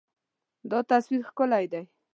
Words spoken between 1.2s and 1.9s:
ښکلی دی.